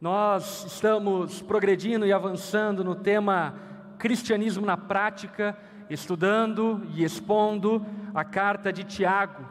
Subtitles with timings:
[0.00, 3.54] Nós estamos progredindo e avançando no tema
[3.98, 5.54] Cristianismo na Prática,
[5.90, 7.84] estudando e expondo
[8.14, 9.44] a carta de Tiago.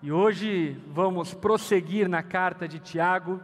[0.00, 3.40] E hoje vamos prosseguir na carta de Tiago,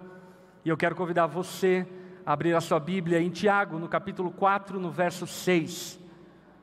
[0.64, 1.84] e eu quero convidar você
[2.24, 5.98] a abrir a sua Bíblia em Tiago, no capítulo 4, no verso 6.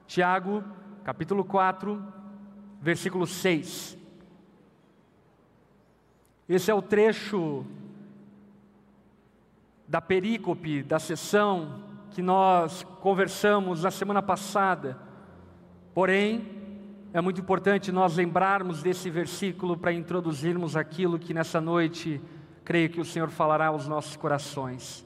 [0.08, 0.64] Tiago,
[1.04, 2.02] capítulo 4,
[2.80, 3.98] versículo 6.
[6.48, 7.66] Esse é o trecho
[9.90, 14.96] da perícope, da sessão que nós conversamos na semana passada.
[15.96, 16.48] Porém,
[17.12, 22.22] é muito importante nós lembrarmos desse versículo para introduzirmos aquilo que nessa noite
[22.64, 25.04] creio que o Senhor falará aos nossos corações.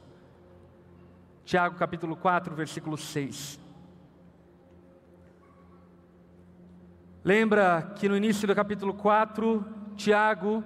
[1.45, 3.57] Tiago capítulo 4, versículo 6.
[7.23, 9.65] Lembra que no início do capítulo 4,
[9.95, 10.61] Tiago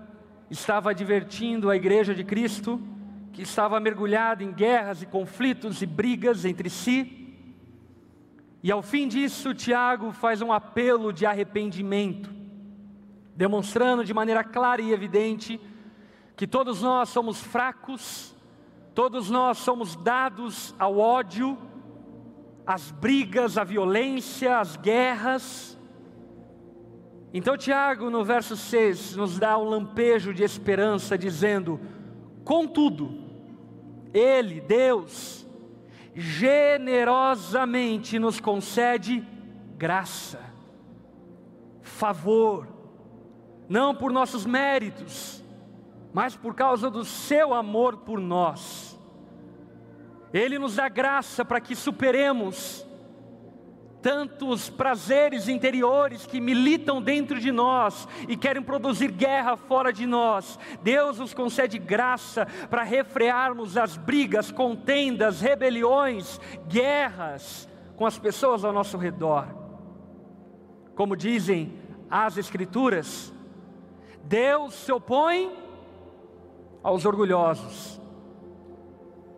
[0.50, 2.82] estava advertindo a igreja de Cristo
[3.38, 7.36] que estava mergulhada em guerras e conflitos e brigas entre si.
[8.64, 12.34] E ao fim disso, Tiago faz um apelo de arrependimento,
[13.36, 15.62] demonstrando de maneira clara e evidente
[16.36, 18.36] que todos nós somos fracos,
[18.96, 21.60] todos nós somos dados ao ódio,
[22.66, 25.78] às brigas, à violência, às guerras.
[27.32, 31.80] Então, Tiago, no verso 6, nos dá um lampejo de esperança, dizendo:
[32.44, 33.27] Contudo,
[34.14, 35.46] ele, Deus,
[36.16, 39.22] generosamente nos concede
[39.78, 40.40] graça,
[41.82, 42.66] favor,
[43.70, 45.44] não por nossos méritos,
[46.14, 49.00] mas por causa do seu amor por nós.
[50.34, 52.87] Ele nos dá graça para que superemos
[54.02, 60.58] tantos prazeres interiores que militam dentro de nós e querem produzir guerra fora de nós.
[60.82, 68.72] Deus nos concede graça para refrearmos as brigas, contendas, rebeliões, guerras com as pessoas ao
[68.72, 69.48] nosso redor.
[70.96, 71.74] Como dizem
[72.10, 73.34] as Escrituras,
[74.24, 75.52] Deus se opõe
[76.84, 78.00] aos orgulhosos.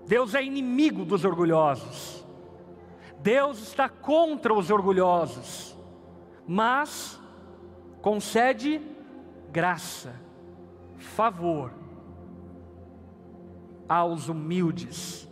[0.08, 2.19] Deus é inimigo dos orgulhosos.
[3.22, 5.78] Deus está contra os orgulhosos,
[6.48, 7.20] mas
[8.02, 8.82] concede
[9.52, 10.14] graça,
[10.98, 11.74] favor
[13.88, 15.28] aos humildes,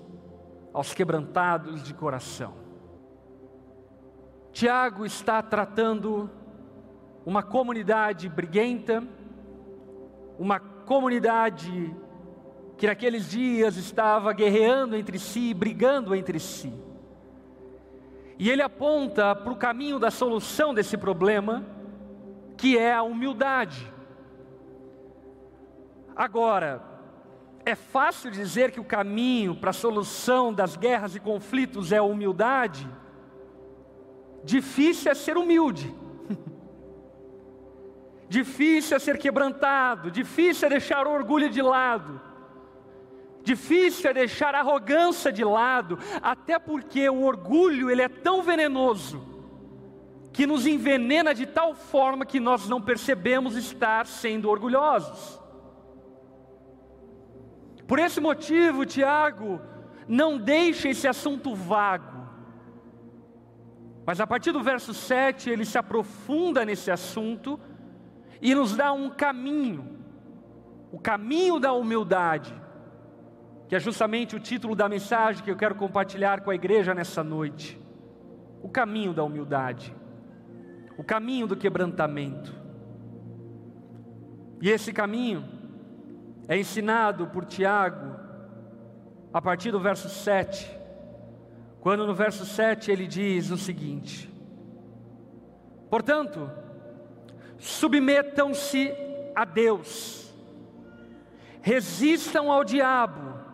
[0.74, 2.54] aos quebrantados de coração.
[4.52, 6.30] Tiago está tratando
[7.26, 9.04] uma comunidade briguenta,
[10.38, 11.96] uma comunidade
[12.76, 16.87] que naqueles dias estava guerreando entre si, brigando entre si.
[18.40, 21.66] E ele aponta para o caminho da solução desse problema,
[22.56, 23.92] que é a humildade.
[26.16, 26.82] Agora,
[27.66, 32.04] é fácil dizer que o caminho para a solução das guerras e conflitos é a
[32.04, 32.88] humildade?
[34.44, 35.94] Difícil é ser humilde.
[38.30, 42.22] difícil é ser quebrantado, difícil é deixar o orgulho de lado.
[43.48, 49.26] Difícil é deixar a arrogância de lado, até porque o orgulho ele é tão venenoso
[50.34, 55.40] que nos envenena de tal forma que nós não percebemos estar sendo orgulhosos.
[57.88, 59.62] Por esse motivo, Tiago,
[60.10, 62.28] não deixa esse assunto vago.
[64.06, 67.58] Mas a partir do verso 7, ele se aprofunda nesse assunto
[68.42, 69.98] e nos dá um caminho,
[70.92, 72.67] o caminho da humildade
[73.68, 77.24] que é justamente o título da mensagem que eu quero compartilhar com a igreja nessa
[77.24, 77.80] noite.
[78.62, 79.94] O caminho da humildade,
[80.98, 82.56] o caminho do quebrantamento.
[84.62, 85.46] E esse caminho
[86.48, 88.16] é ensinado por Tiago
[89.34, 90.80] a partir do verso 7,
[91.82, 94.32] quando no verso 7 ele diz o seguinte:
[95.90, 96.50] Portanto,
[97.60, 98.94] submetam-se
[99.36, 100.34] a Deus,
[101.62, 103.47] resistam ao diabo,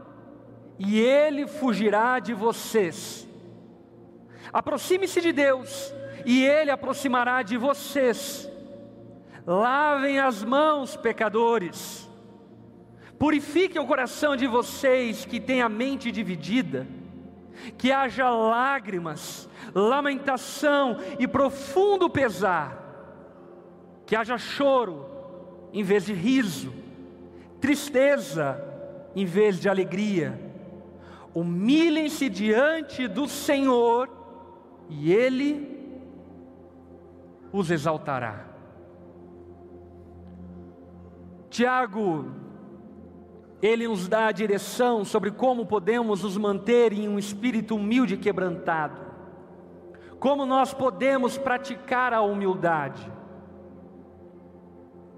[0.77, 3.27] e ele fugirá de vocês.
[4.51, 5.93] Aproxime-se de Deus,
[6.25, 8.49] e ele aproximará de vocês.
[9.45, 12.09] Lavem as mãos, pecadores.
[13.17, 16.87] Purifiquem o coração de vocês que têm a mente dividida.
[17.77, 22.79] Que haja lágrimas, lamentação e profundo pesar.
[24.05, 25.09] Que haja choro
[25.71, 26.73] em vez de riso,
[27.59, 28.61] tristeza
[29.15, 30.42] em vez de alegria
[31.33, 34.09] humilhem-se diante do Senhor
[34.89, 35.73] e Ele
[37.51, 38.45] os exaltará.
[41.49, 42.25] Tiago
[43.61, 48.17] Ele nos dá a direção sobre como podemos nos manter em um espírito humilde e
[48.17, 49.01] quebrantado.
[50.19, 53.11] Como nós podemos praticar a humildade.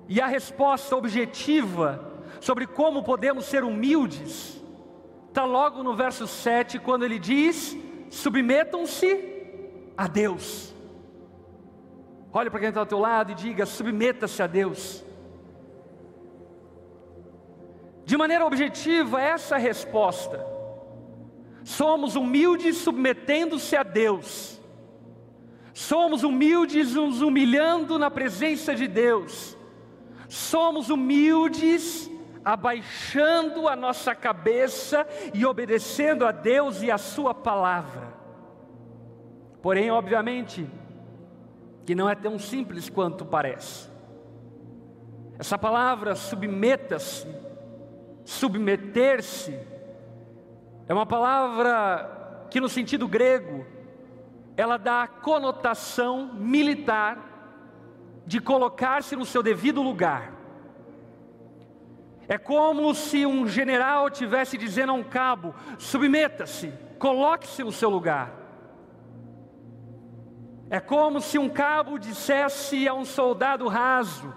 [0.07, 4.64] E a resposta objetiva sobre como podemos ser humildes
[5.35, 7.77] está logo no verso 7, quando ele diz:
[8.09, 9.11] submetam-se
[9.97, 10.73] a Deus.
[12.31, 15.03] Olhe para quem está ao teu lado e diga: submeta-se a Deus.
[18.05, 20.39] De maneira objetiva, essa resposta.
[21.65, 24.61] Somos humildes submetendo-se a Deus.
[25.73, 29.57] Somos humildes nos humilhando na presença de Deus.
[30.29, 32.09] Somos humildes
[32.45, 38.13] abaixando a nossa cabeça e obedecendo a Deus e a Sua palavra.
[39.61, 40.69] Porém, obviamente,
[41.85, 43.89] que não é tão simples quanto parece.
[45.39, 47.27] Essa palavra submeta-se
[48.25, 49.57] submeter-se,
[50.87, 53.65] é uma palavra que, no sentido grego,
[54.57, 57.33] ela dá a conotação militar
[58.25, 60.33] de colocar-se no seu devido lugar.
[62.27, 68.33] É como se um general tivesse dizendo a um cabo: submeta-se, coloque-se no seu lugar.
[70.69, 74.33] É como se um cabo dissesse a um soldado raso: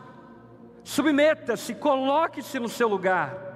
[0.85, 3.49] submeta-se, coloque-se no seu lugar.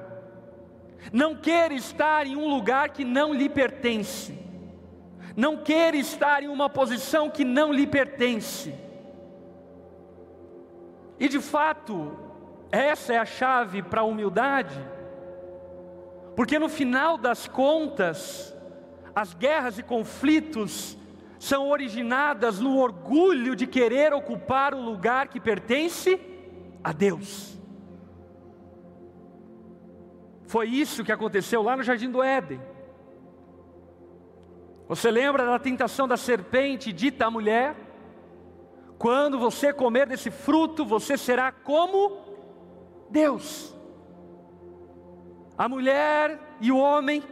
[1.13, 4.39] Não quer estar em um lugar que não lhe pertence.
[5.37, 8.75] Não quer estar em uma posição que não lhe pertence.
[11.19, 12.17] E de fato,
[12.73, 14.75] essa é a chave para a humildade.
[16.35, 18.57] Porque no final das contas,
[19.15, 20.97] as guerras e conflitos
[21.39, 26.19] são originadas no orgulho de querer ocupar o lugar que pertence
[26.83, 27.59] a Deus.
[30.47, 32.61] Foi isso que aconteceu lá no jardim do Éden.
[34.89, 37.77] Você lembra da tentação da serpente dita à mulher?
[38.99, 42.32] Quando você comer desse fruto, você será como
[43.13, 43.73] Deus.
[45.57, 47.23] A mulher e o homem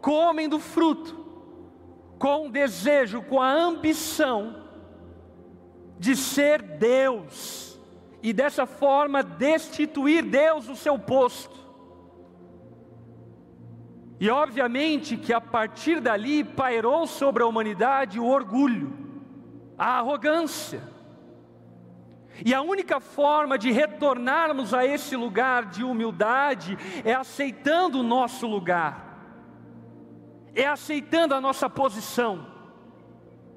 [0.00, 1.24] comem do fruto,
[2.18, 4.62] com o desejo, com a ambição
[5.98, 7.80] de ser Deus,
[8.22, 11.64] e dessa forma destituir Deus do seu posto.
[14.20, 18.92] E obviamente que a partir dali pairou sobre a humanidade o orgulho,
[19.76, 20.93] a arrogância.
[22.42, 28.46] E a única forma de retornarmos a esse lugar de humildade é aceitando o nosso
[28.46, 29.18] lugar,
[30.54, 32.46] é aceitando a nossa posição.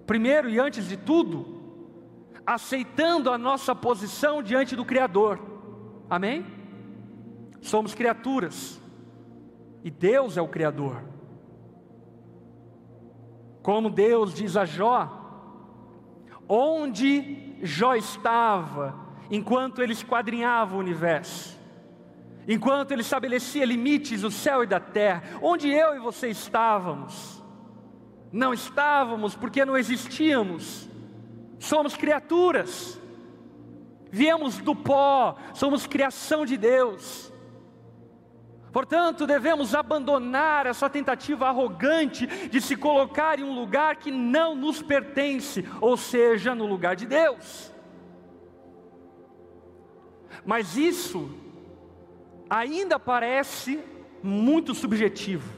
[0.05, 1.57] Primeiro e antes de tudo,
[2.45, 5.39] aceitando a nossa posição diante do Criador.
[6.09, 6.45] Amém?
[7.61, 8.81] Somos criaturas
[9.83, 11.03] e Deus é o Criador.
[13.61, 15.09] Como Deus diz a Jó,
[16.47, 18.95] onde Jó estava
[19.29, 21.57] enquanto ele esquadrinhava o universo,
[22.47, 27.43] enquanto ele estabelecia limites do céu e da terra, onde eu e você estávamos?
[28.31, 30.89] Não estávamos porque não existíamos,
[31.59, 32.99] somos criaturas,
[34.11, 37.33] viemos do pó, somos criação de Deus.
[38.71, 44.81] Portanto, devemos abandonar essa tentativa arrogante de se colocar em um lugar que não nos
[44.81, 47.73] pertence, ou seja, no lugar de Deus.
[50.45, 51.29] Mas isso
[52.49, 53.79] ainda parece
[54.21, 55.57] muito subjetivo.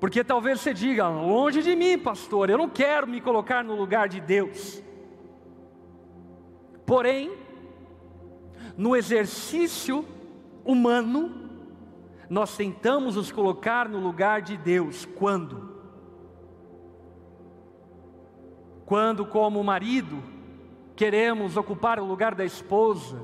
[0.00, 4.08] Porque talvez você diga, longe de mim, pastor, eu não quero me colocar no lugar
[4.08, 4.82] de Deus.
[6.84, 7.32] Porém,
[8.76, 10.04] no exercício
[10.64, 11.43] humano,
[12.28, 15.74] nós tentamos nos colocar no lugar de Deus quando?
[18.86, 20.22] Quando, como marido,
[20.94, 23.20] queremos ocupar o lugar da esposa,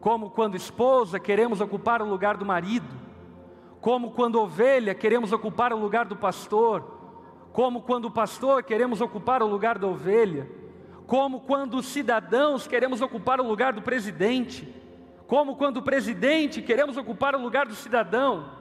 [0.00, 2.88] como quando esposa queremos ocupar o lugar do marido,
[3.80, 7.00] como quando ovelha queremos ocupar o lugar do pastor,
[7.52, 10.48] como quando pastor queremos ocupar o lugar da ovelha,
[11.06, 14.81] como quando cidadãos queremos ocupar o lugar do presidente
[15.32, 18.52] como quando o presidente queremos ocupar o lugar do cidadão.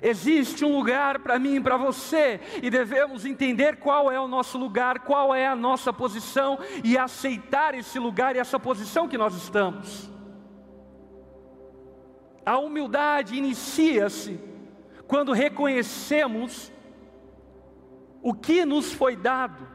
[0.00, 4.56] Existe um lugar para mim e para você, e devemos entender qual é o nosso
[4.56, 9.34] lugar, qual é a nossa posição, e aceitar esse lugar e essa posição que nós
[9.34, 10.10] estamos.
[12.46, 14.40] A humildade inicia-se
[15.06, 16.72] quando reconhecemos
[18.22, 19.68] o que nos foi dado,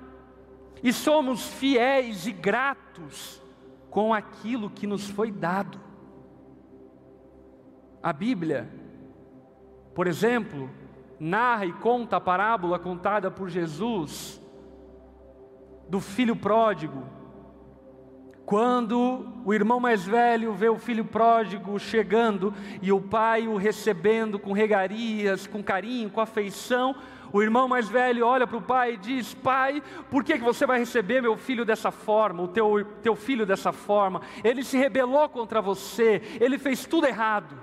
[0.81, 3.42] e somos fiéis e gratos
[3.93, 5.79] com aquilo que nos foi dado.
[8.01, 8.67] A Bíblia,
[9.93, 10.67] por exemplo,
[11.19, 14.41] narra e conta a parábola contada por Jesus
[15.87, 17.03] do filho pródigo.
[18.47, 24.39] Quando o irmão mais velho vê o filho pródigo chegando e o pai o recebendo
[24.39, 26.95] com regarias, com carinho, com afeição,
[27.33, 30.67] o irmão mais velho olha para o pai e diz: Pai, por que, que você
[30.67, 34.21] vai receber meu filho dessa forma, o teu, teu filho dessa forma?
[34.43, 37.59] Ele se rebelou contra você, ele fez tudo errado.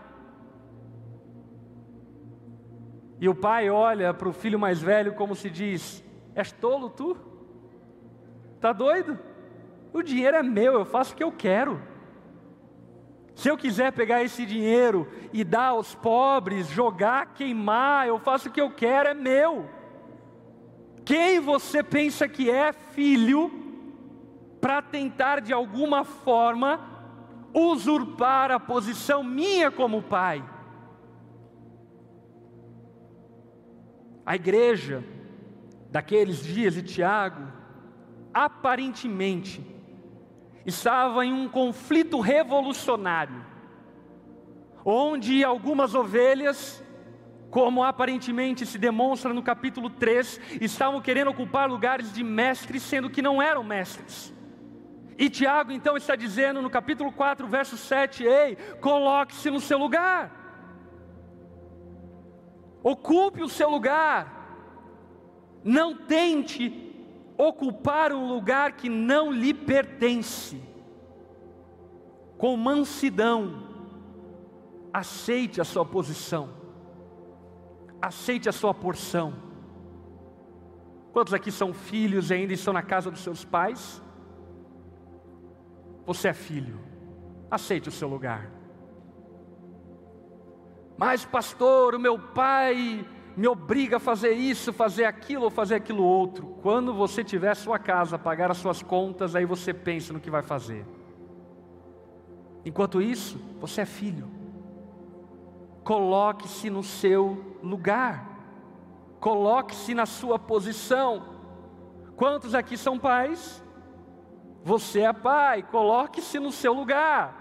[3.20, 6.02] E o pai olha para o filho mais velho como se diz:
[6.34, 7.16] És tolo tu?
[8.56, 9.16] Está doido?
[9.92, 11.80] O dinheiro é meu, eu faço o que eu quero.
[13.40, 18.52] Se eu quiser pegar esse dinheiro e dar aos pobres, jogar, queimar, eu faço o
[18.52, 19.66] que eu quero, é meu.
[21.06, 23.50] Quem você pensa que é filho
[24.60, 26.86] para tentar de alguma forma
[27.54, 30.44] usurpar a posição minha como pai?
[34.26, 35.02] A igreja
[35.90, 37.50] daqueles dias de Tiago,
[38.34, 39.64] aparentemente,
[40.64, 43.44] estava em um conflito revolucionário,
[44.84, 46.82] onde algumas ovelhas,
[47.50, 53.22] como aparentemente se demonstra no capítulo 3, estavam querendo ocupar lugares de mestres, sendo que
[53.22, 54.34] não eram mestres.
[55.18, 60.32] E Tiago então está dizendo no capítulo 4, verso 7: Ei, coloque-se no seu lugar,
[62.82, 64.40] ocupe o seu lugar,
[65.62, 66.89] não tente
[67.40, 70.62] ocupar um lugar que não lhe pertence.
[72.36, 73.66] Com mansidão,
[74.92, 76.50] aceite a sua posição,
[78.00, 79.34] aceite a sua porção.
[81.12, 84.02] Quantos aqui são filhos e ainda estão na casa dos seus pais?
[86.04, 86.78] Você é filho,
[87.50, 88.50] aceite o seu lugar.
[90.96, 93.06] Mas, pastor, o meu pai
[93.40, 96.58] me obriga a fazer isso, fazer aquilo ou fazer aquilo outro.
[96.60, 100.42] Quando você tiver sua casa, pagar as suas contas, aí você pensa no que vai
[100.42, 100.84] fazer.
[102.66, 104.28] Enquanto isso, você é filho.
[105.82, 108.28] Coloque-se no seu lugar.
[109.18, 111.22] Coloque-se na sua posição.
[112.16, 113.64] Quantos aqui são pais?
[114.62, 117.34] Você é pai, coloque-se no seu lugar.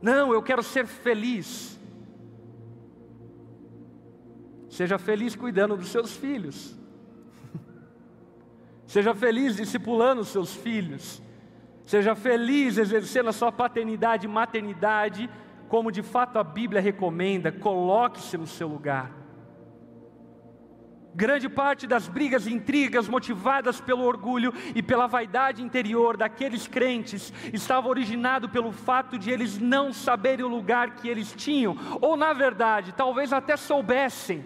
[0.00, 1.78] Não, eu quero ser feliz.
[4.76, 6.76] Seja feliz cuidando dos seus filhos.
[8.86, 11.22] Seja feliz discipulando os seus filhos.
[11.86, 15.30] Seja feliz exercendo a sua paternidade e maternidade,
[15.66, 17.50] como de fato a Bíblia recomenda.
[17.50, 19.10] Coloque-se no seu lugar.
[21.14, 27.32] Grande parte das brigas e intrigas motivadas pelo orgulho e pela vaidade interior daqueles crentes
[27.50, 32.34] estava originado pelo fato de eles não saberem o lugar que eles tinham, ou na
[32.34, 34.44] verdade, talvez até soubessem,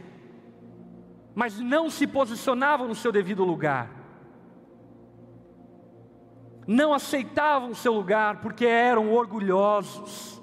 [1.35, 3.91] mas não se posicionavam no seu devido lugar.
[6.67, 10.41] Não aceitavam o seu lugar porque eram orgulhosos.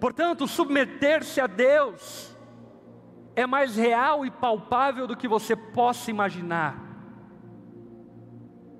[0.00, 2.36] Portanto, submeter-se a Deus
[3.34, 6.84] é mais real e palpável do que você possa imaginar.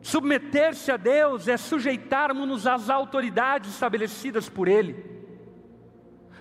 [0.00, 5.04] Submeter-se a Deus é sujeitarmos-nos às autoridades estabelecidas por Ele.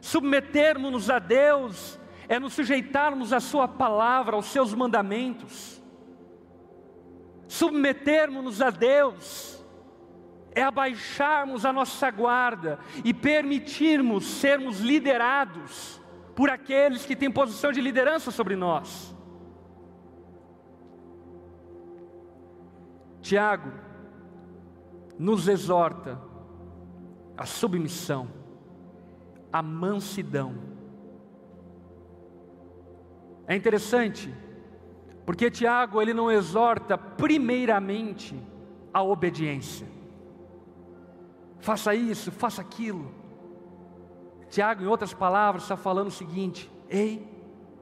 [0.02, 5.82] Submetermos-nos a Deus é nos sujeitarmos à Sua palavra, aos Seus mandamentos,
[7.48, 9.63] submetermos-nos a Deus,
[10.53, 16.01] é abaixarmos a nossa guarda e permitirmos sermos liderados
[16.36, 19.13] por aqueles que têm posição de liderança sobre nós.
[23.22, 23.72] Tiago
[25.17, 26.22] nos exorta
[27.38, 28.29] a submissão,
[29.51, 30.75] a mansidão,
[33.48, 34.34] é interessante,
[35.25, 38.40] porque Tiago ele não exorta primeiramente
[38.94, 39.88] a obediência.
[41.60, 43.12] Faça isso, faça aquilo.
[44.50, 47.28] Tiago, em outras palavras, está falando o seguinte: ei,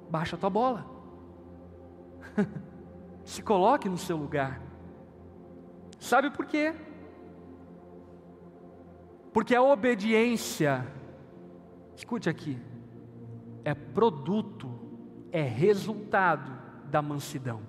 [0.10, 0.86] baixa a tua bola.
[3.24, 4.62] Se coloque no seu lugar.
[6.00, 6.74] Sabe por quê?
[9.32, 10.86] Porque a obediência,
[11.96, 12.60] escute aqui,
[13.64, 14.73] é produto
[15.34, 16.52] é resultado
[16.92, 17.62] da mansidão.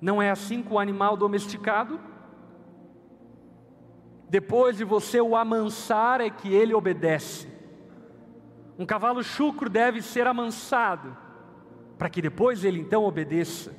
[0.00, 2.00] Não é assim com o animal domesticado?
[4.30, 7.48] Depois de você o amansar, é que ele obedece.
[8.78, 11.14] Um cavalo chucro deve ser amansado,
[11.98, 13.74] para que depois ele então obedeça.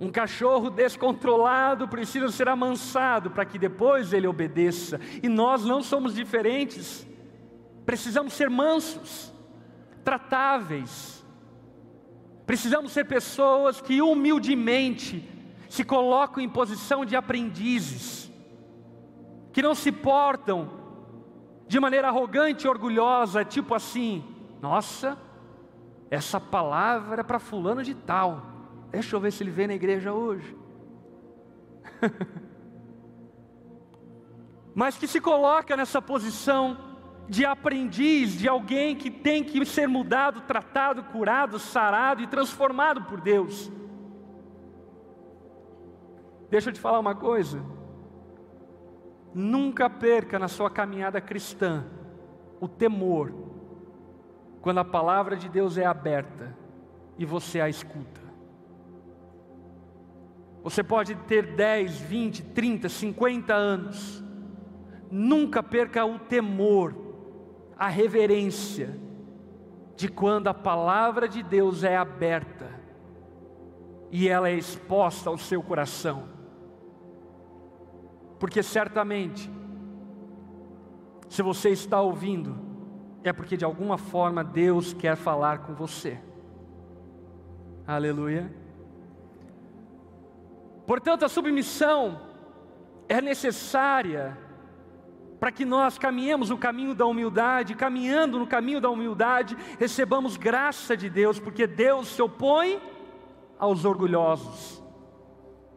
[0.00, 5.00] Um cachorro descontrolado precisa ser amansado para que depois ele obedeça.
[5.22, 7.06] E nós não somos diferentes.
[7.86, 9.32] Precisamos ser mansos,
[10.04, 11.24] tratáveis.
[12.44, 15.26] Precisamos ser pessoas que humildemente
[15.68, 18.30] se colocam em posição de aprendizes,
[19.52, 20.70] que não se portam
[21.68, 24.24] de maneira arrogante e orgulhosa, tipo assim:
[24.60, 25.16] nossa,
[26.10, 28.42] essa palavra é para fulano de tal.
[28.90, 30.56] Deixa eu ver se ele vem na igreja hoje.
[34.74, 36.85] Mas que se coloca nessa posição
[37.28, 43.20] de aprendiz, de alguém que tem que ser mudado, tratado, curado, sarado e transformado por
[43.20, 43.70] Deus.
[46.48, 47.60] Deixa eu te falar uma coisa.
[49.34, 51.84] Nunca perca na sua caminhada cristã
[52.60, 53.32] o temor
[54.62, 56.56] quando a palavra de Deus é aberta
[57.18, 58.20] e você a escuta.
[60.62, 64.24] Você pode ter 10, 20, 30, 50 anos.
[65.08, 66.92] Nunca perca o temor,
[67.78, 68.98] a reverência
[69.96, 72.70] de quando a palavra de Deus é aberta
[74.10, 76.28] e ela é exposta ao seu coração.
[78.38, 79.50] Porque certamente,
[81.28, 82.56] se você está ouvindo,
[83.24, 86.18] é porque de alguma forma Deus quer falar com você.
[87.86, 88.52] Aleluia.
[90.86, 92.20] Portanto, a submissão
[93.08, 94.38] é necessária
[95.38, 100.96] para que nós caminhemos o caminho da humildade, caminhando no caminho da humildade, recebamos graça
[100.96, 102.80] de Deus, porque Deus se opõe
[103.58, 104.82] aos orgulhosos,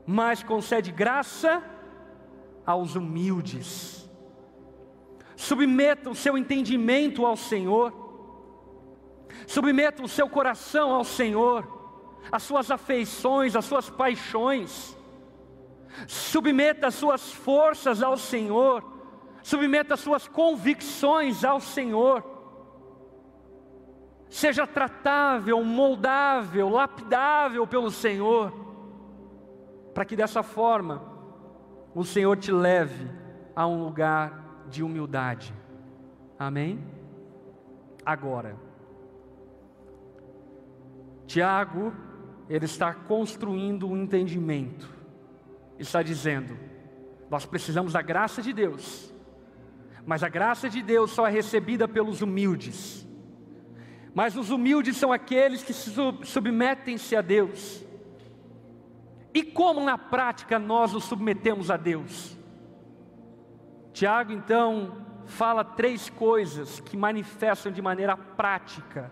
[0.06, 1.64] mas concede graça
[2.66, 4.10] aos humildes.
[5.36, 7.94] Submeta o seu entendimento ao Senhor,
[9.48, 11.68] submeta o seu coração ao Senhor,
[12.32, 14.98] as suas afeições, as suas paixões,
[16.08, 18.99] submeta as suas forças ao Senhor,
[19.42, 22.24] submeta as suas convicções ao Senhor,
[24.30, 28.54] seja tratável, moldável, lapidável pelo Senhor,
[29.94, 31.02] para que dessa forma
[31.96, 33.10] o Senhor te leve
[33.56, 35.54] a um lugar de humildade.
[36.38, 36.84] Amém?
[38.06, 38.56] Agora,
[41.26, 41.94] Tiago,
[42.48, 45.00] ele está construindo um entendimento
[45.80, 46.58] está dizendo:
[47.30, 49.09] nós precisamos da graça de Deus,
[50.10, 53.08] mas a graça de Deus só é recebida pelos humildes.
[54.12, 57.86] Mas os humildes são aqueles que submetem-se a Deus.
[59.32, 62.36] E como na prática nós nos submetemos a Deus?
[63.94, 69.12] Tiago então fala três coisas que manifestam de maneira prática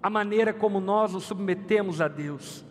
[0.00, 2.64] a maneira como nós nos submetemos a Deus.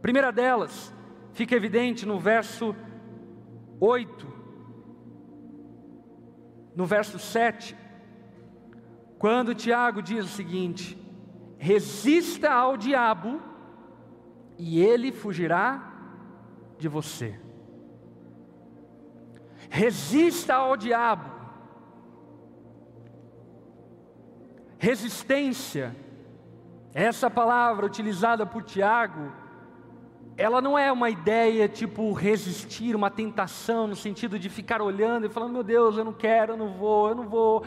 [0.00, 0.92] primeira delas,
[1.32, 2.74] fica evidente no verso
[3.78, 4.31] 8,
[6.74, 7.76] no verso 7,
[9.18, 10.98] quando Tiago diz o seguinte:
[11.58, 13.40] resista ao diabo
[14.58, 15.92] e ele fugirá
[16.78, 17.38] de você.
[19.70, 21.30] Resista ao diabo.
[24.78, 25.94] Resistência,
[26.92, 29.32] essa palavra utilizada por Tiago,
[30.36, 35.30] ela não é uma ideia tipo resistir, uma tentação, no sentido de ficar olhando e
[35.30, 37.64] falando, meu Deus, eu não quero, eu não vou, eu não vou.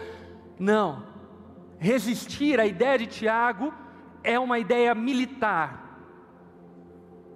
[0.60, 1.04] Não.
[1.78, 3.74] Resistir, a ideia de Tiago,
[4.24, 6.00] é uma ideia militar,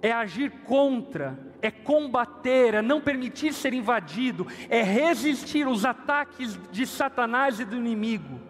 [0.02, 6.86] é agir contra, é combater, é não permitir ser invadido, é resistir os ataques de
[6.86, 8.40] Satanás e do inimigo.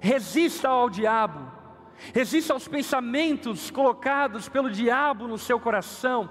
[0.00, 1.45] Resista ao diabo,
[2.14, 6.28] Resista aos pensamentos colocados pelo diabo no seu coração.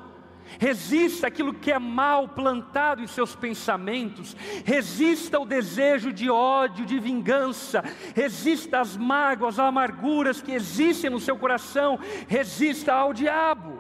[0.59, 4.35] Resista aquilo que é mal plantado em seus pensamentos.
[4.63, 7.83] Resista ao desejo de ódio, de vingança.
[8.15, 11.99] Resista às mágoas, às amarguras que existem no seu coração.
[12.27, 13.79] Resista ao diabo.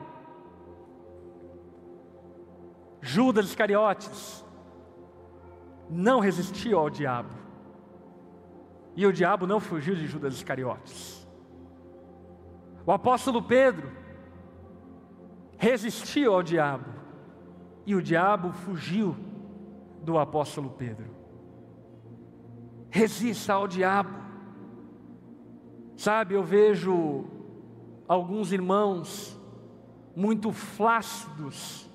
[3.01, 4.43] Judas Iscariotes
[5.87, 7.29] não resistiu ao diabo.
[8.95, 11.14] E o diabo não fugiu de Judas Iscariotes.
[12.85, 13.91] O apóstolo Pedro
[15.57, 16.85] resistiu ao diabo
[17.85, 19.15] e o diabo fugiu
[20.03, 21.09] do apóstolo Pedro.
[22.89, 24.23] Resista ao diabo.
[25.97, 27.25] Sabe, eu vejo
[28.07, 29.39] alguns irmãos
[30.15, 31.89] muito flácidos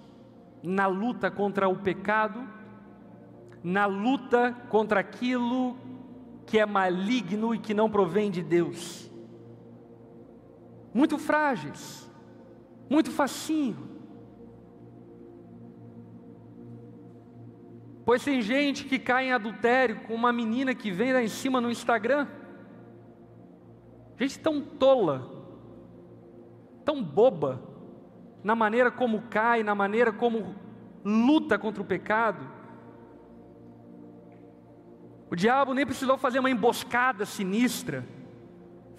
[0.62, 2.42] na luta contra o pecado,
[3.62, 5.76] na luta contra aquilo
[6.46, 9.09] que é maligno e que não provém de Deus
[10.92, 12.10] muito frágeis,
[12.88, 13.88] muito facinho.
[18.04, 21.60] Pois tem gente que cai em adultério com uma menina que vem lá em cima
[21.60, 22.26] no Instagram.
[24.18, 25.30] Gente tão tola,
[26.84, 27.62] tão boba,
[28.42, 30.54] na maneira como cai, na maneira como
[31.04, 32.44] luta contra o pecado.
[35.30, 38.04] O diabo nem precisou fazer uma emboscada sinistra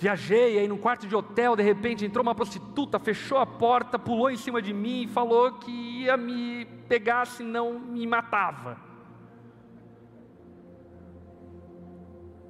[0.01, 4.31] Viajei aí num quarto de hotel, de repente entrou uma prostituta, fechou a porta, pulou
[4.31, 8.79] em cima de mim e falou que ia me pegar se não me matava.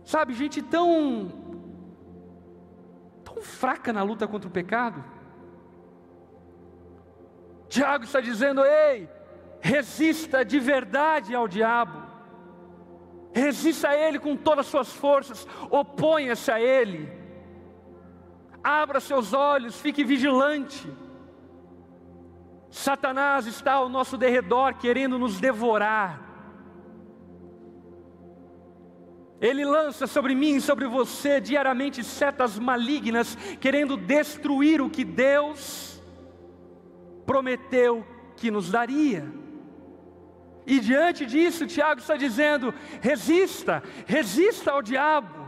[0.05, 1.29] Sabe, gente tão
[3.21, 5.03] tão fraca na luta contra o pecado.
[7.67, 9.09] Tiago está dizendo: ei,
[9.59, 12.01] resista de verdade ao diabo,
[13.33, 17.19] resista a ele com todas as suas forças, oponha-se a ele,
[18.63, 20.87] abra seus olhos, fique vigilante.
[22.69, 26.31] Satanás está ao nosso derredor querendo nos devorar.
[29.41, 36.01] Ele lança sobre mim e sobre você diariamente setas malignas, querendo destruir o que Deus
[37.25, 38.05] prometeu
[38.37, 39.25] que nos daria.
[40.65, 45.40] E diante disso, Tiago está dizendo: resista, resista ao diabo.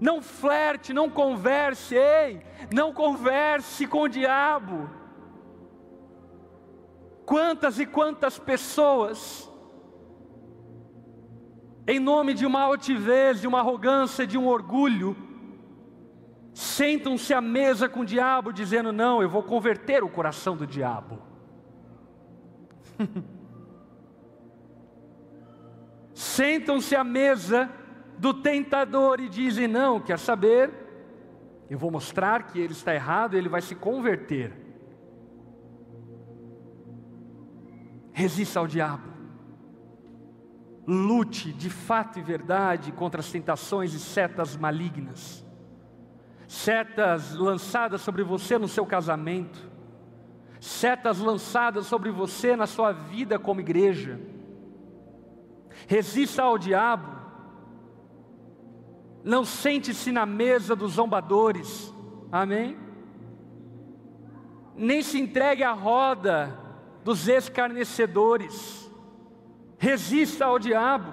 [0.00, 4.88] Não flerte, não converse, ei, não converse com o diabo.
[7.26, 9.48] Quantas e quantas pessoas,
[11.86, 15.14] em nome de uma altivez, de uma arrogância, de um orgulho,
[16.54, 21.18] sentam-se à mesa com o diabo, dizendo: Não, eu vou converter o coração do diabo.
[26.14, 27.70] sentam-se à mesa
[28.20, 30.70] do tentador e dizem: Não, quer saber?
[31.68, 34.52] Eu vou mostrar que ele está errado, ele vai se converter.
[38.12, 39.08] Resista ao diabo.
[40.86, 45.44] Lute de fato e verdade contra as tentações e setas malignas
[46.50, 49.70] setas lançadas sobre você no seu casamento,
[50.60, 54.20] setas lançadas sobre você na sua vida como igreja.
[55.86, 57.19] Resista ao diabo,
[59.22, 61.92] não sente-se na mesa dos zombadores,
[62.32, 62.76] amém?
[64.74, 66.58] Nem se entregue à roda
[67.04, 68.90] dos escarnecedores,
[69.78, 71.12] resista ao diabo.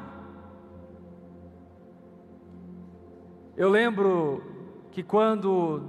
[3.56, 4.43] Eu lembro
[4.91, 5.82] que quando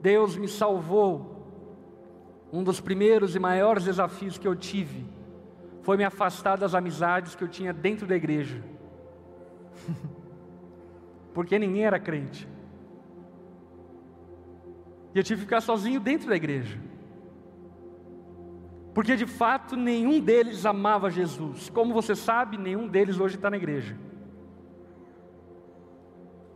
[0.00, 1.34] Deus me salvou,
[2.52, 5.06] um dos primeiros e maiores desafios que eu tive
[5.82, 8.62] foi me afastar das amizades que eu tinha dentro da igreja.
[11.34, 12.48] Porque ninguém era crente.
[15.12, 16.80] E eu tive que ficar sozinho dentro da igreja.
[18.94, 21.68] Porque de fato nenhum deles amava Jesus.
[21.68, 23.98] Como você sabe, nenhum deles hoje está na igreja.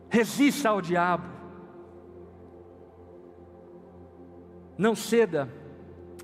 [0.09, 1.29] Resista ao diabo.
[4.79, 5.53] Não ceda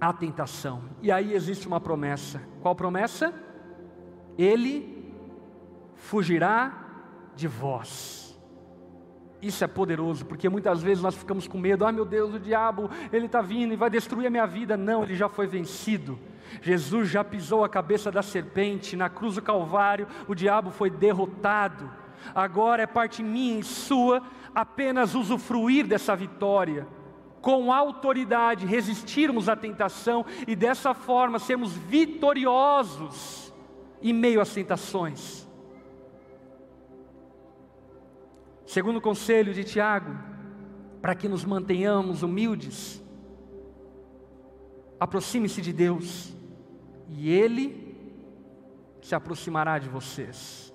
[0.01, 0.85] à tentação.
[1.03, 2.41] E aí existe uma promessa.
[2.63, 3.35] Qual promessa?
[4.39, 5.13] Ele
[5.97, 6.85] fugirá
[7.35, 8.24] de vós.
[9.45, 11.85] Isso é poderoso, porque muitas vezes nós ficamos com medo.
[11.85, 14.75] Ah, meu Deus, o diabo, ele está vindo e vai destruir a minha vida.
[14.75, 16.19] Não, ele já foi vencido.
[16.63, 21.91] Jesus já pisou a cabeça da serpente na cruz do Calvário, o diabo foi derrotado.
[22.35, 24.23] Agora é parte minha e sua
[24.55, 26.87] apenas usufruir dessa vitória
[27.43, 33.53] com autoridade resistirmos à tentação e dessa forma sermos vitoriosos
[34.01, 35.44] em meio às tentações.
[38.67, 40.17] Segundo o conselho de Tiago,
[41.03, 43.03] para que nos mantenhamos humildes,
[44.99, 46.35] aproxime-se de Deus
[47.09, 47.85] e Ele
[49.03, 50.73] se aproximará de vocês.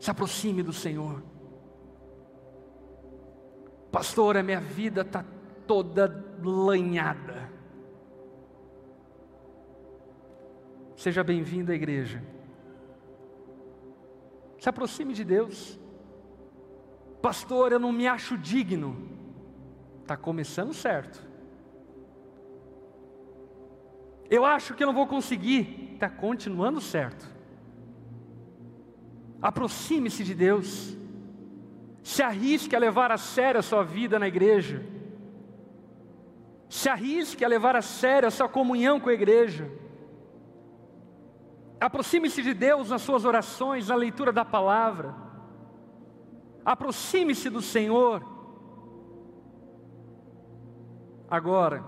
[0.00, 1.22] Se aproxime do Senhor.
[3.90, 5.24] Pastor, a minha vida está
[5.66, 7.50] toda lanhada.
[10.96, 12.22] Seja bem-vindo à igreja.
[14.58, 15.78] Se aproxime de Deus.
[17.26, 18.96] Pastor, eu não me acho digno.
[20.00, 21.20] Está começando certo.
[24.30, 25.90] Eu acho que eu não vou conseguir.
[25.94, 27.28] Está continuando certo.
[29.42, 30.96] Aproxime-se de Deus.
[32.00, 34.86] Se arrisque a levar a sério a sua vida na igreja.
[36.68, 39.68] Se arrisque a levar a sério a sua comunhão com a igreja.
[41.80, 45.25] Aproxime-se de Deus nas suas orações, na leitura da palavra.
[46.66, 48.20] Aproxime-se do Senhor.
[51.30, 51.84] Agora,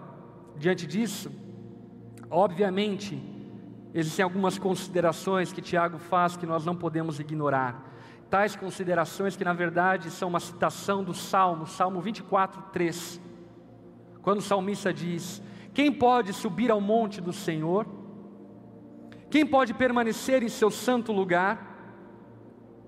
[0.57, 1.33] diante disso,
[2.31, 3.21] obviamente,
[3.93, 7.89] existem algumas considerações que Tiago faz que nós não podemos ignorar.
[8.31, 13.21] Tais considerações que, na verdade, são uma citação do Salmo, Salmo 24, 3.
[14.23, 15.43] Quando o salmista diz:
[15.75, 17.85] Quem pode subir ao monte do Senhor?
[19.29, 21.68] Quem pode permanecer em seu santo lugar?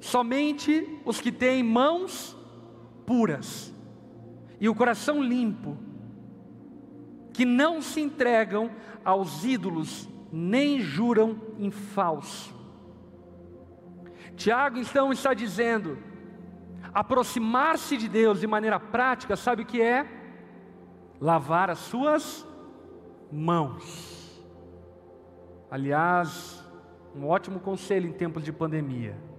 [0.01, 2.37] Somente os que têm mãos
[3.07, 3.75] puras
[4.59, 5.77] e o coração limpo,
[7.33, 8.71] que não se entregam
[9.05, 12.55] aos ídolos, nem juram em falso.
[14.37, 15.99] Tiago então está dizendo:
[16.95, 20.07] aproximar-se de Deus de maneira prática, sabe o que é?
[21.21, 22.47] Lavar as suas
[23.31, 24.43] mãos.
[25.71, 26.65] Aliás,
[27.15, 29.30] um ótimo conselho em tempos de pandemia.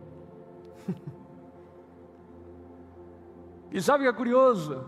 [3.71, 4.85] E sabe o que é curioso?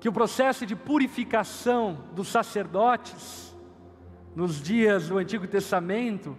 [0.00, 3.56] Que o processo de purificação dos sacerdotes,
[4.34, 6.36] nos dias do Antigo Testamento,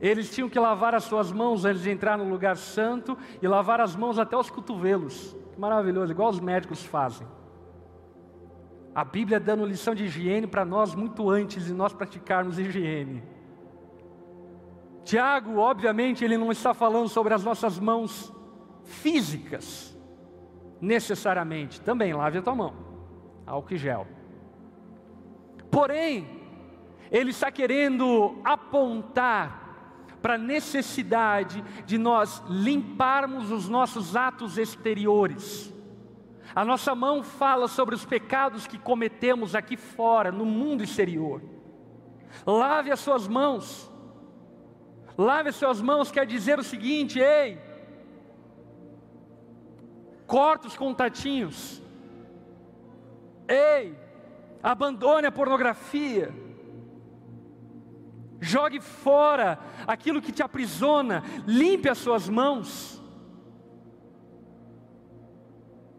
[0.00, 3.80] eles tinham que lavar as suas mãos antes de entrar no lugar santo e lavar
[3.80, 5.36] as mãos até os cotovelos.
[5.52, 7.26] Que maravilhoso, igual os médicos fazem.
[8.94, 13.22] A Bíblia dando lição de higiene para nós muito antes de nós praticarmos higiene.
[15.08, 18.30] Tiago, obviamente, ele não está falando sobre as nossas mãos
[18.84, 19.98] físicas,
[20.82, 21.80] necessariamente.
[21.80, 22.74] Também lave a tua mão,
[23.46, 24.06] álcool e gel.
[25.70, 26.28] Porém,
[27.10, 35.74] ele está querendo apontar para a necessidade de nós limparmos os nossos atos exteriores.
[36.54, 41.40] A nossa mão fala sobre os pecados que cometemos aqui fora, no mundo exterior.
[42.44, 43.87] Lave as suas mãos
[45.18, 47.58] Lave suas mãos quer dizer o seguinte: ei,
[50.28, 51.82] corta os contatinhos.
[53.48, 53.98] Ei,
[54.62, 56.32] abandone a pornografia.
[58.40, 63.02] Jogue fora aquilo que te aprisiona, limpe as suas mãos.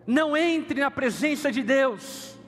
[0.08, 2.40] Não entre na presença de Deus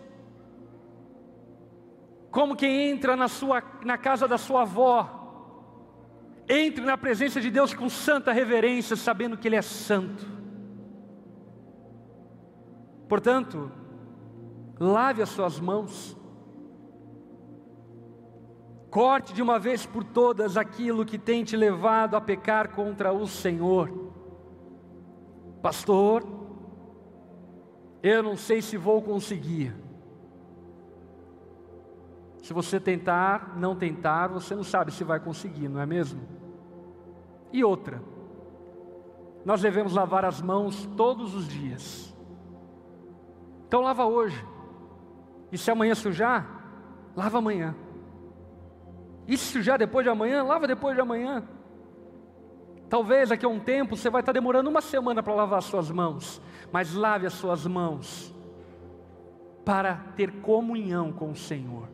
[2.32, 5.21] como quem entra na, sua, na casa da sua avó
[6.52, 10.28] entre na presença de Deus com santa reverência, sabendo que Ele é santo.
[13.08, 13.72] Portanto,
[14.78, 16.18] lave as suas mãos,
[18.90, 23.26] corte de uma vez por todas aquilo que tem te levado a pecar contra o
[23.26, 24.12] Senhor.
[25.62, 26.26] Pastor,
[28.04, 29.74] eu não sei se vou conseguir.
[32.42, 36.41] Se você tentar, não tentar, você não sabe se vai conseguir, não é mesmo?
[37.52, 38.02] E outra,
[39.44, 42.16] nós devemos lavar as mãos todos os dias.
[43.68, 44.46] Então lava hoje.
[45.52, 46.48] E se amanhã sujar,
[47.16, 47.76] lava amanhã.
[49.28, 51.44] E se sujar depois de amanhã, lava depois de amanhã.
[52.90, 55.90] Talvez daqui a um tempo você vai estar demorando uma semana para lavar as suas
[55.90, 58.36] mãos, mas lave as suas mãos
[59.64, 61.88] para ter comunhão com o Senhor.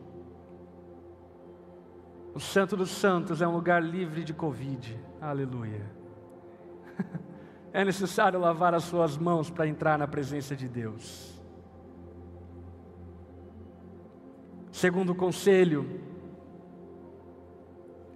[2.34, 4.98] O Santo dos Santos é um lugar livre de Covid.
[5.20, 5.86] Aleluia.
[7.70, 11.38] É necessário lavar as suas mãos para entrar na presença de Deus.
[14.72, 16.00] Segundo o conselho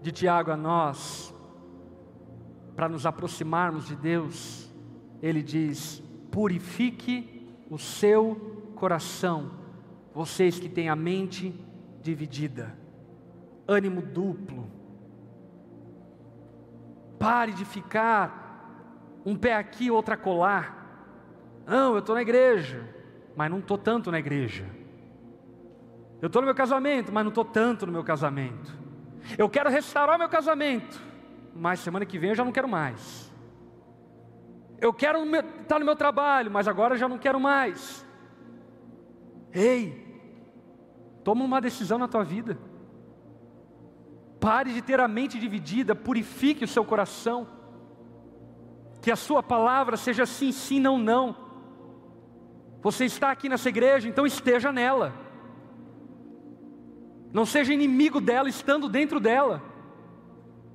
[0.00, 1.34] de Tiago a nós,
[2.74, 4.72] para nos aproximarmos de Deus,
[5.20, 9.50] ele diz: purifique o seu coração,
[10.14, 11.54] vocês que têm a mente
[12.00, 12.74] dividida
[13.66, 14.70] ânimo duplo.
[17.22, 20.76] Pare de ficar um pé aqui, outra colar.
[21.64, 22.84] Não, eu estou na igreja,
[23.36, 24.68] mas não estou tanto na igreja.
[26.20, 28.76] Eu estou no meu casamento, mas não estou tanto no meu casamento.
[29.38, 31.00] Eu quero restaurar meu casamento,
[31.54, 33.32] mas semana que vem eu já não quero mais.
[34.80, 38.04] Eu quero estar tá no meu trabalho, mas agora eu já não quero mais.
[39.52, 40.20] Ei,
[41.22, 42.58] toma uma decisão na tua vida.
[44.42, 47.46] Pare de ter a mente dividida, purifique o seu coração.
[49.00, 51.36] Que a sua palavra seja sim, sim, não, não.
[52.82, 55.12] Você está aqui nessa igreja, então esteja nela.
[57.32, 59.62] Não seja inimigo dela estando dentro dela.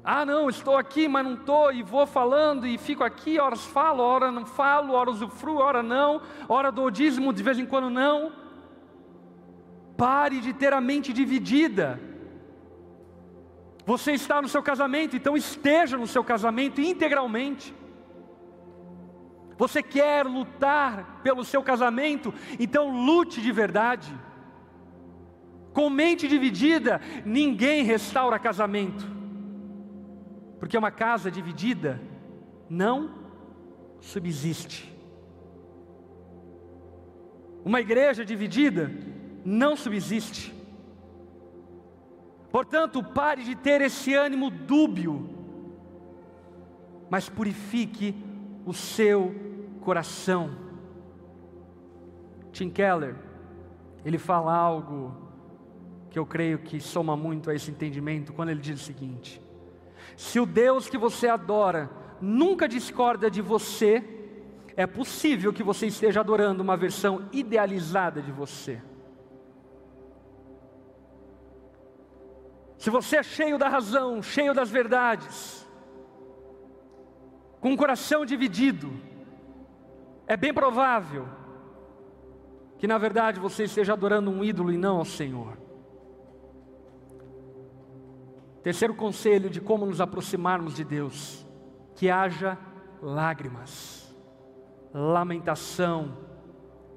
[0.02, 4.02] Ah, não, estou aqui, mas não estou, e vou falando, e fico aqui, horas falo,
[4.02, 8.32] hora não falo, hora usufruo, hora não, hora do dízimo, de vez em quando não.
[9.98, 12.07] Pare de ter a mente dividida.
[13.88, 17.74] Você está no seu casamento, então esteja no seu casamento integralmente.
[19.58, 24.14] Você quer lutar pelo seu casamento, então lute de verdade.
[25.72, 29.08] Com mente dividida, ninguém restaura casamento.
[30.60, 32.02] Porque uma casa dividida
[32.70, 33.16] não
[34.02, 34.94] subsiste.
[37.64, 38.92] Uma igreja dividida
[39.46, 40.57] não subsiste.
[42.52, 45.30] Portanto, pare de ter esse ânimo dúbio,
[47.10, 48.16] mas purifique
[48.66, 49.36] o seu
[49.82, 50.52] coração.
[52.52, 53.16] Tim Keller,
[54.04, 55.16] ele fala algo
[56.10, 59.42] que eu creio que soma muito a esse entendimento, quando ele diz o seguinte:
[60.16, 64.04] se o Deus que você adora nunca discorda de você,
[64.76, 68.82] é possível que você esteja adorando uma versão idealizada de você.
[72.88, 75.68] Se você é cheio da razão, cheio das verdades,
[77.60, 78.90] com o coração dividido,
[80.26, 81.28] é bem provável
[82.78, 85.58] que na verdade você esteja adorando um ídolo e não ao Senhor.
[88.64, 91.46] Terceiro conselho de como nos aproximarmos de Deus:
[91.94, 92.58] que haja
[93.02, 94.16] lágrimas,
[94.94, 96.18] lamentação,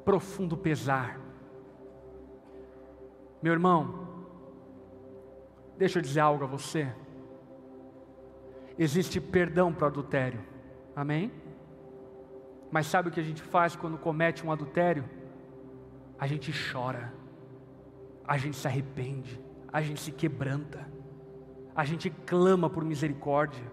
[0.05, 1.19] profundo pesar.
[3.43, 4.00] Meu irmão,
[5.81, 6.93] deixa eu dizer algo a você.
[8.79, 10.41] Existe perdão para adultério,
[10.95, 11.33] amém?
[12.71, 15.09] Mas sabe o que a gente faz quando comete um adultério?
[16.19, 17.15] A gente chora,
[18.29, 19.41] a gente se arrepende,
[19.73, 20.87] a gente se quebranta,
[21.75, 23.65] a gente clama por misericórdia.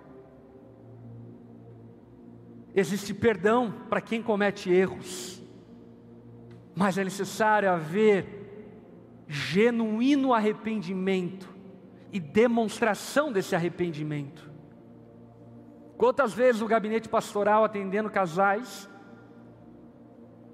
[2.73, 5.43] Existe perdão para quem comete erros,
[6.73, 11.56] mas é necessário haver genuíno arrependimento
[12.11, 14.49] e demonstração desse arrependimento.
[15.97, 18.89] Quantas vezes o gabinete pastoral atendendo casais,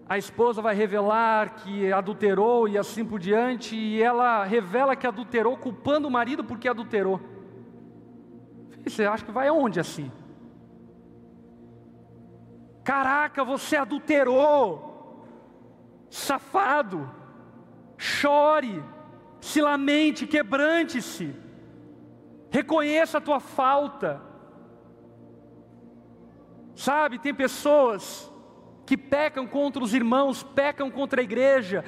[0.08, 5.58] a esposa vai revelar que adulterou e assim por diante, e ela revela que adulterou,
[5.58, 7.20] culpando o marido porque adulterou.
[8.86, 10.12] Você acha que vai aonde assim?
[12.84, 15.26] Caraca, você adulterou,
[16.10, 17.10] safado,
[17.98, 18.84] chore,
[19.40, 21.34] se lamente, quebrante-se,
[22.54, 24.22] reconheça a tua falta.
[26.76, 28.32] Sabe, tem pessoas
[28.86, 31.84] que pecam contra os irmãos, pecam contra a igreja,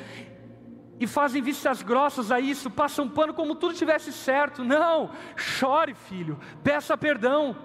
[0.99, 4.63] e fazem vistas grossas a isso, passam pano como tudo tivesse certo.
[4.63, 7.55] Não, chore, filho, peça perdão.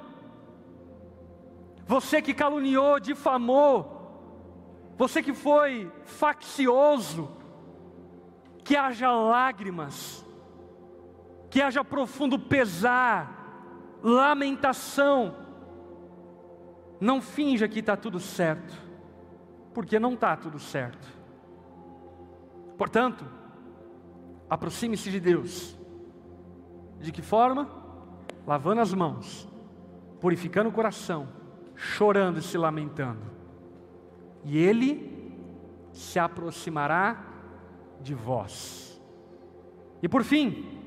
[1.86, 3.96] Você que caluniou, difamou,
[4.98, 7.30] você que foi faccioso,
[8.62, 10.22] que haja lágrimas,
[11.50, 15.34] que haja profundo pesar, lamentação.
[17.00, 18.72] Não finja que está tudo certo,
[19.74, 21.08] porque não está tudo certo.
[22.78, 23.24] Portanto,
[24.48, 25.76] aproxime-se de Deus.
[27.00, 27.68] De que forma?
[28.46, 29.48] Lavando as mãos,
[30.20, 31.28] purificando o coração,
[31.74, 33.22] chorando e se lamentando.
[34.44, 35.34] E Ele
[35.92, 37.24] se aproximará
[38.00, 39.00] de vós.
[40.02, 40.79] E por fim,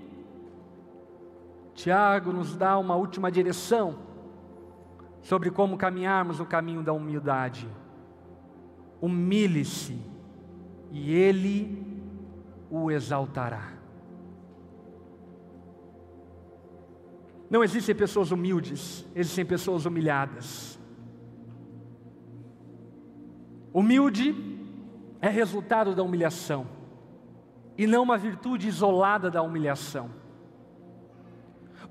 [1.73, 3.97] Tiago nos dá uma última direção
[5.21, 7.67] sobre como caminharmos o caminho da humildade.
[9.01, 9.99] Humilhe-se
[10.91, 11.85] e ele
[12.69, 13.73] o exaltará.
[17.49, 20.79] Não existem pessoas humildes, existem pessoas humilhadas.
[23.73, 24.35] Humilde
[25.21, 26.67] é resultado da humilhação
[27.77, 30.09] e não uma virtude isolada da humilhação.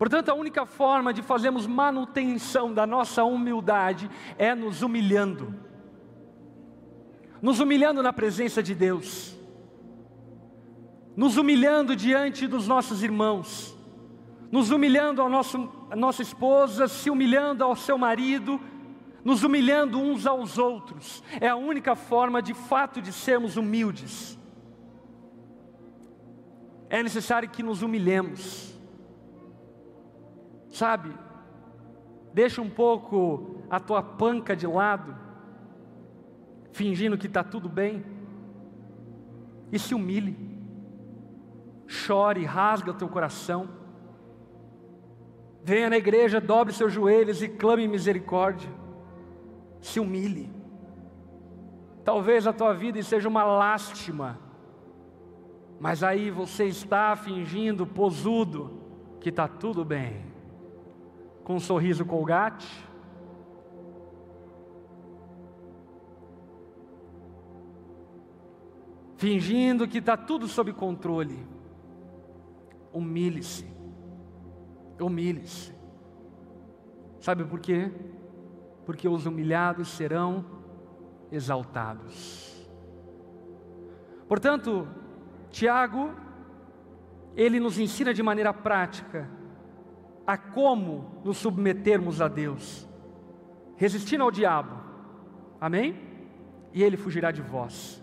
[0.02, 5.54] Portanto, a única forma de fazermos manutenção da nossa humildade é nos humilhando,
[7.40, 9.38] nos humilhando na presença de Deus,
[11.16, 13.78] nos humilhando diante dos nossos irmãos,
[14.50, 18.60] nos humilhando a, nosso, a nossa esposa, se humilhando ao seu marido,
[19.24, 21.22] nos humilhando uns aos outros.
[21.40, 24.36] É a única forma de fato de sermos humildes.
[26.90, 28.71] É necessário que nos humilhemos.
[30.72, 31.14] Sabe,
[32.32, 35.14] deixa um pouco a tua panca de lado,
[36.72, 38.02] fingindo que está tudo bem,
[39.70, 40.34] e se humilhe,
[41.86, 43.68] chore, rasga o teu coração,
[45.62, 48.70] venha na igreja, dobre seus joelhos e clame misericórdia,
[49.78, 50.50] se humilhe.
[52.02, 54.38] Talvez a tua vida seja uma lástima,
[55.78, 58.80] mas aí você está fingindo posudo
[59.20, 60.31] que está tudo bem,
[61.44, 62.68] com um sorriso colgate.
[69.16, 71.46] Fingindo que está tudo sob controle.
[72.92, 73.66] Humilhe-se.
[75.00, 75.72] Humilhe-se.
[77.20, 77.90] Sabe por quê?
[78.84, 80.44] Porque os humilhados serão
[81.30, 82.68] exaltados.
[84.28, 84.88] Portanto,
[85.50, 86.12] Tiago,
[87.36, 89.30] ele nos ensina de maneira prática
[90.26, 92.88] a como nos submetermos a Deus,
[93.76, 94.80] resistindo ao diabo,
[95.60, 95.96] amém?
[96.72, 98.02] E ele fugirá de vós,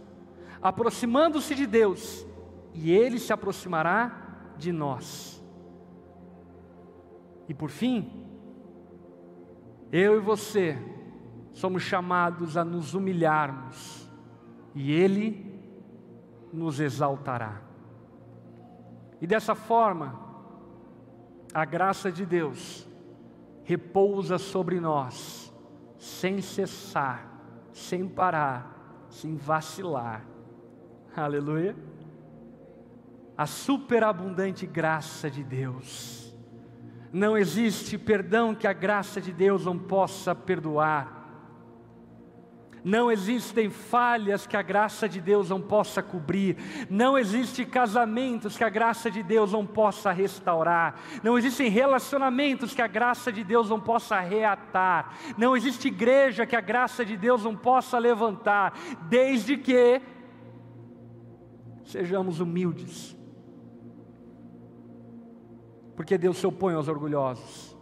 [0.61, 2.25] aproximando-se de Deus,
[2.73, 5.43] e ele se aproximará de nós.
[7.47, 8.27] E por fim,
[9.91, 10.77] eu e você
[11.51, 14.07] somos chamados a nos humilharmos,
[14.75, 15.49] e ele
[16.53, 17.61] nos exaltará.
[19.21, 20.28] E dessa forma,
[21.53, 22.87] a graça de Deus
[23.63, 25.53] repousa sobre nós,
[25.97, 27.27] sem cessar,
[27.71, 30.25] sem parar, sem vacilar.
[31.15, 31.75] Aleluia.
[33.37, 36.35] A superabundante graça de Deus.
[37.11, 41.18] Não existe perdão que a graça de Deus não possa perdoar.
[42.83, 46.57] Não existem falhas que a graça de Deus não possa cobrir.
[46.89, 50.99] Não existem casamentos que a graça de Deus não possa restaurar.
[51.23, 55.13] Não existem relacionamentos que a graça de Deus não possa reatar.
[55.37, 58.73] Não existe igreja que a graça de Deus não possa levantar,
[59.09, 60.01] desde que
[61.83, 63.17] sejamos humildes.
[65.95, 67.75] Porque Deus se opõe aos orgulhosos,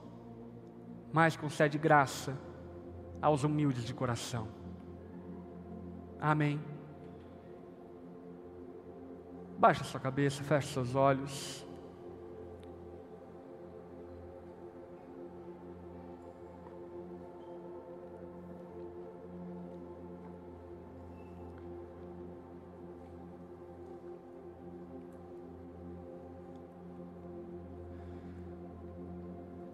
[1.13, 2.35] mas concede graça
[3.21, 4.47] aos humildes de coração.
[6.19, 6.59] Amém.
[9.57, 11.65] Baixa sua cabeça, feche seus olhos.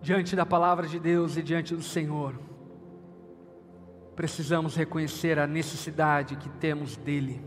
[0.01, 2.35] Diante da palavra de Deus e diante do Senhor,
[4.15, 7.41] precisamos reconhecer a necessidade que temos dEle,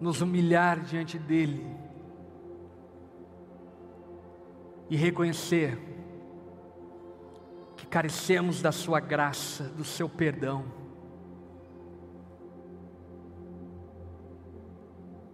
[0.00, 1.64] nos humilhar diante dEle
[4.88, 5.78] e reconhecer
[7.76, 10.64] que carecemos da Sua graça, do Seu perdão.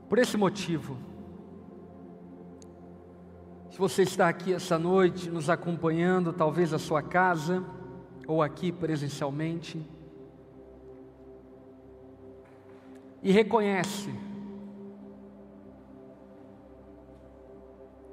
[0.08, 0.96] Por esse motivo,
[3.70, 7.62] se você está aqui essa noite nos acompanhando, talvez a sua casa,
[8.28, 9.80] ou aqui presencialmente,
[13.22, 14.10] e reconhece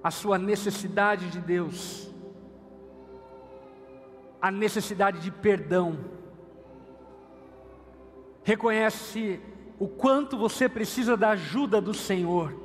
[0.01, 2.09] a sua necessidade de Deus,
[4.41, 5.99] a necessidade de perdão,
[8.41, 9.41] reconhece
[9.78, 12.57] o quanto você precisa da ajuda do Senhor,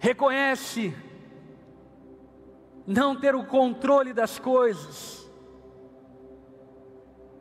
[0.00, 0.92] reconhece
[2.88, 5.30] não ter o controle das coisas,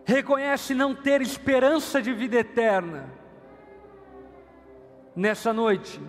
[0.04, 3.10] reconhece não ter esperança de vida eterna.
[5.16, 6.02] Nessa noite,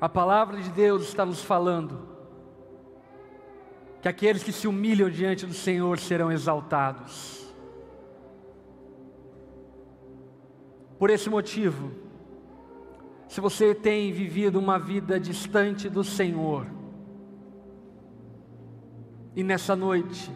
[0.00, 2.06] a palavra de Deus está nos falando
[4.00, 7.52] que aqueles que se humilham diante do Senhor serão exaltados.
[10.96, 11.90] Por esse motivo,
[13.26, 16.77] se você tem vivido uma vida distante do Senhor,
[19.34, 20.30] e nessa noite,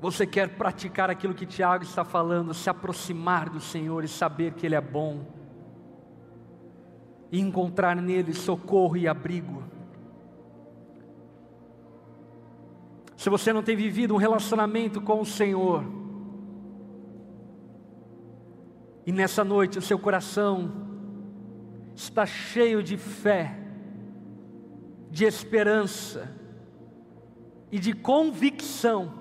[0.00, 4.64] você quer praticar aquilo que Tiago está falando, se aproximar do Senhor e saber que
[4.64, 5.26] Ele é bom,
[7.30, 9.62] e encontrar nele socorro e abrigo.
[13.16, 15.84] Se você não tem vivido um relacionamento com o Senhor,
[19.06, 20.72] e nessa noite o seu coração
[21.94, 23.58] está cheio de fé,
[25.10, 26.39] de esperança,
[27.70, 29.14] e de convicção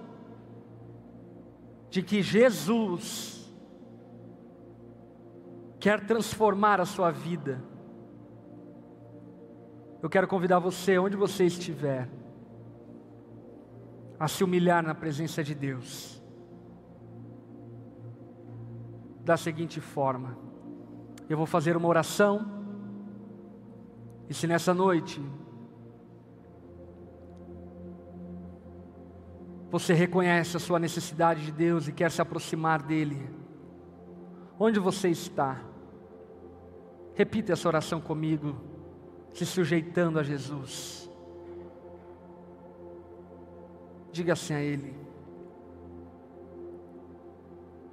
[1.89, 3.39] de que Jesus
[5.80, 7.64] quer transformar a sua vida.
[10.02, 12.10] Eu quero convidar você, onde você estiver,
[14.20, 16.22] a se humilhar na presença de Deus.
[19.24, 20.38] Da seguinte forma:
[21.30, 22.45] eu vou fazer uma oração,
[24.30, 25.22] e se nessa noite
[29.72, 33.30] Você reconhece a sua necessidade de Deus e quer se aproximar dEle.
[34.59, 35.61] Onde você está?
[37.13, 38.55] Repita essa oração comigo,
[39.34, 41.09] se sujeitando a Jesus.
[44.11, 44.95] Diga assim a Ele.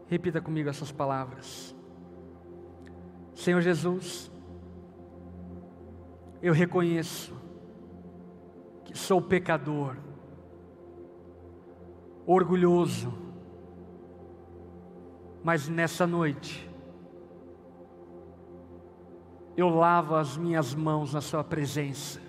[0.09, 1.75] Repita comigo essas palavras.
[3.35, 4.31] Senhor Jesus,
[6.41, 7.37] eu reconheço
[8.97, 9.95] Sou pecador,
[12.27, 13.13] orgulhoso,
[15.45, 16.69] mas nessa noite,
[19.57, 22.21] eu lavo as minhas mãos na Sua presença.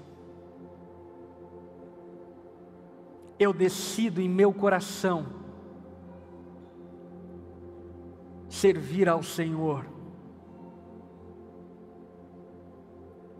[3.39, 5.25] Eu decido em meu coração
[8.47, 9.85] servir ao Senhor.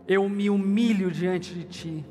[0.06, 2.06] Eu me humilho diante de Ti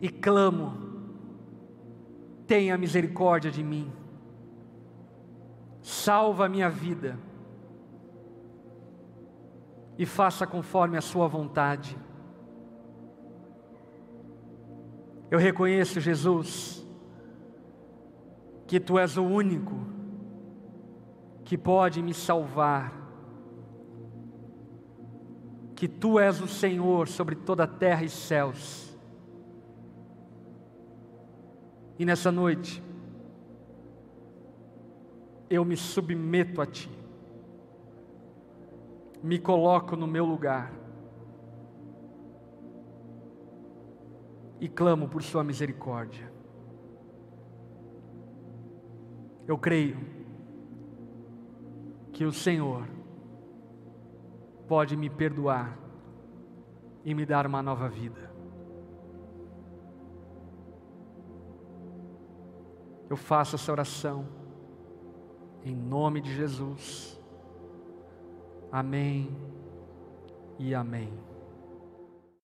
[0.00, 0.85] e clamo:
[2.46, 3.92] tenha misericórdia de mim,
[5.82, 7.18] salva a minha vida
[9.98, 11.96] e faça conforme a Sua vontade.
[15.30, 16.86] Eu reconheço, Jesus,
[18.66, 19.74] que Tu és o único
[21.44, 22.92] que pode me salvar,
[25.74, 28.95] que Tu és o Senhor sobre toda a terra e céus.
[31.98, 32.82] E nessa noite,
[35.48, 36.96] eu me submeto a Ti
[39.26, 40.72] me coloco no meu lugar
[44.60, 46.32] e clamo por Sua misericórdia.
[49.48, 49.98] Eu creio
[52.12, 52.86] que o Senhor
[54.68, 55.76] pode me perdoar
[57.04, 58.35] e me dar uma nova vida.
[63.08, 64.26] Eu faço essa oração
[65.64, 67.20] em nome de Jesus.
[68.70, 69.36] Amém
[70.58, 71.12] e amém.